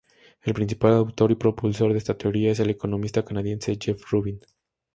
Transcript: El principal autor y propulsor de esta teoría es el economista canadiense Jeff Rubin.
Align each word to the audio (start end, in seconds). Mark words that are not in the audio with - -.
El 0.41 0.55
principal 0.55 0.93
autor 0.93 1.29
y 1.31 1.35
propulsor 1.35 1.91
de 1.91 1.99
esta 1.99 2.17
teoría 2.17 2.51
es 2.51 2.59
el 2.59 2.71
economista 2.71 3.23
canadiense 3.23 3.77
Jeff 3.79 4.01
Rubin. 4.09 4.39